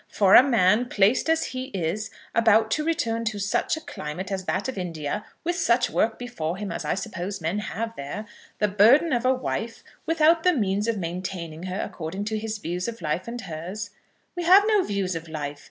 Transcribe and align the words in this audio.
"For 0.11 0.33
a 0.33 0.41
man, 0.41 0.87
placed 0.89 1.29
as 1.29 1.43
he 1.43 1.65
is, 1.75 2.09
about 2.33 2.71
to 2.71 2.83
return 2.83 3.23
to 3.25 3.37
such 3.37 3.77
a 3.77 3.81
climate 3.81 4.31
as 4.31 4.45
that 4.45 4.67
of 4.67 4.75
India, 4.75 5.23
with 5.43 5.55
such 5.55 5.91
work 5.91 6.17
before 6.17 6.57
him 6.57 6.71
as 6.71 6.83
I 6.83 6.95
suppose 6.95 7.39
men 7.39 7.59
have 7.59 7.95
there, 7.95 8.25
the 8.57 8.67
burden 8.67 9.13
of 9.13 9.25
a 9.27 9.33
wife, 9.35 9.83
without 10.07 10.41
the 10.41 10.53
means 10.53 10.87
of 10.87 10.97
maintaining 10.97 11.67
her 11.69 11.79
according 11.79 12.25
to 12.25 12.39
his 12.39 12.57
views 12.57 12.87
of 12.87 12.99
life 13.03 13.27
and 13.27 13.41
hers" 13.41 13.91
"We 14.35 14.41
have 14.45 14.63
no 14.67 14.81
views 14.81 15.13
of 15.15 15.27
life. 15.27 15.59